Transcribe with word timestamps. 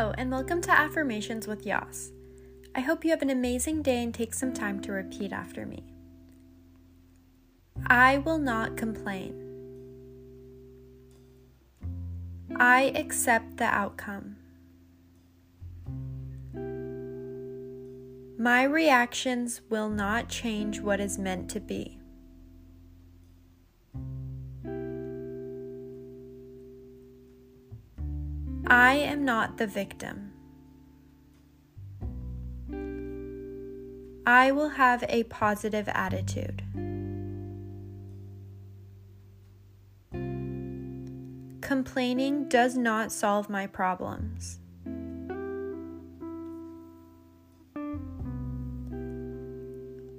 Hello, 0.00 0.14
and 0.16 0.30
welcome 0.30 0.62
to 0.62 0.70
Affirmations 0.70 1.46
with 1.46 1.66
Yas. 1.66 2.10
I 2.74 2.80
hope 2.80 3.04
you 3.04 3.10
have 3.10 3.20
an 3.20 3.28
amazing 3.28 3.82
day 3.82 4.02
and 4.02 4.14
take 4.14 4.32
some 4.32 4.54
time 4.54 4.80
to 4.80 4.92
repeat 4.92 5.30
after 5.30 5.66
me. 5.66 5.84
I 7.86 8.16
will 8.16 8.38
not 8.38 8.78
complain. 8.78 9.34
I 12.56 12.92
accept 12.94 13.58
the 13.58 13.64
outcome. 13.64 14.36
My 18.38 18.62
reactions 18.62 19.60
will 19.68 19.90
not 19.90 20.30
change 20.30 20.80
what 20.80 20.98
is 20.98 21.18
meant 21.18 21.50
to 21.50 21.60
be. 21.60 21.99
I 28.70 28.94
am 28.94 29.24
not 29.24 29.56
the 29.56 29.66
victim. 29.66 30.30
I 34.24 34.52
will 34.52 34.68
have 34.68 35.02
a 35.08 35.24
positive 35.24 35.88
attitude. 35.88 36.62
Complaining 41.60 42.48
does 42.48 42.76
not 42.76 43.10
solve 43.10 43.50
my 43.50 43.66
problems. 43.66 44.60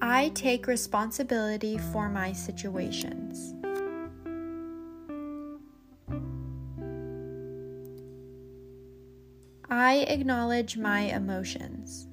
I 0.00 0.30
take 0.34 0.66
responsibility 0.66 1.76
for 1.76 2.08
my 2.08 2.32
situations. 2.32 3.57
I 9.70 9.96
acknowledge 10.08 10.78
my 10.78 11.00
emotions. 11.00 12.08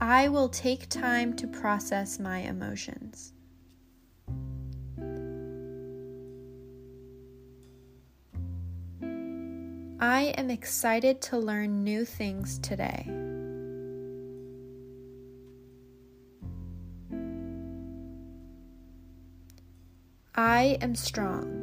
I 0.00 0.28
will 0.28 0.48
take 0.48 0.88
time 0.88 1.36
to 1.36 1.46
process 1.46 2.18
my 2.18 2.38
emotions. 2.38 3.32
I 10.00 10.32
am 10.38 10.50
excited 10.50 11.20
to 11.22 11.38
learn 11.38 11.84
new 11.84 12.06
things 12.06 12.58
today. 12.58 13.06
I 20.34 20.78
am 20.80 20.94
strong. 20.94 21.59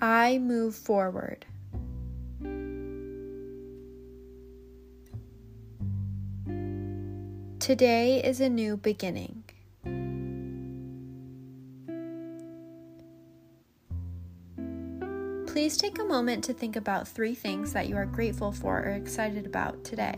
I 0.00 0.38
move 0.38 0.74
forward. 0.74 1.44
Today 7.60 8.22
is 8.24 8.40
a 8.40 8.48
new 8.48 8.78
beginning. 8.78 9.44
Please 15.46 15.76
take 15.76 15.98
a 15.98 16.04
moment 16.04 16.42
to 16.44 16.54
think 16.54 16.76
about 16.76 17.06
three 17.06 17.34
things 17.34 17.74
that 17.74 17.88
you 17.88 17.96
are 17.96 18.06
grateful 18.06 18.52
for 18.52 18.78
or 18.78 18.90
excited 18.90 19.44
about 19.44 19.84
today. 19.84 20.14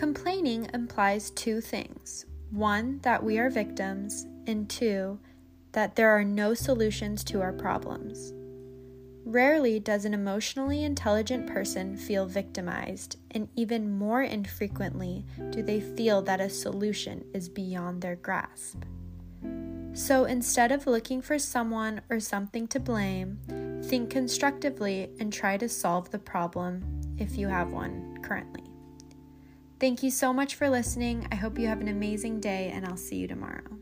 Complaining 0.00 0.66
implies 0.72 1.30
two 1.32 1.60
things 1.60 2.24
one, 2.50 3.00
that 3.02 3.22
we 3.22 3.38
are 3.38 3.50
victims, 3.50 4.26
and 4.46 4.66
two, 4.70 5.18
that 5.72 5.94
there 5.94 6.08
are 6.08 6.24
no 6.24 6.54
solutions 6.54 7.22
to 7.22 7.42
our 7.42 7.52
problems. 7.52 8.32
Rarely 9.26 9.78
does 9.78 10.06
an 10.06 10.14
emotionally 10.14 10.84
intelligent 10.84 11.46
person 11.46 11.98
feel 11.98 12.24
victimized, 12.24 13.18
and 13.32 13.50
even 13.56 13.98
more 13.98 14.22
infrequently 14.22 15.26
do 15.50 15.62
they 15.62 15.82
feel 15.82 16.22
that 16.22 16.40
a 16.40 16.48
solution 16.48 17.22
is 17.34 17.50
beyond 17.50 18.00
their 18.00 18.16
grasp. 18.16 18.82
So 19.92 20.24
instead 20.24 20.72
of 20.72 20.86
looking 20.86 21.20
for 21.20 21.38
someone 21.38 22.00
or 22.08 22.20
something 22.20 22.66
to 22.68 22.80
blame, 22.80 23.38
think 23.84 24.08
constructively 24.08 25.10
and 25.20 25.30
try 25.30 25.58
to 25.58 25.68
solve 25.68 26.10
the 26.10 26.18
problem 26.18 27.16
if 27.18 27.36
you 27.36 27.48
have 27.48 27.70
one 27.70 28.16
currently. 28.22 28.69
Thank 29.80 30.02
you 30.02 30.10
so 30.10 30.34
much 30.34 30.56
for 30.56 30.68
listening. 30.68 31.26
I 31.32 31.36
hope 31.36 31.58
you 31.58 31.66
have 31.66 31.80
an 31.80 31.88
amazing 31.88 32.38
day, 32.38 32.70
and 32.70 32.84
I'll 32.84 32.98
see 32.98 33.16
you 33.16 33.26
tomorrow. 33.26 33.78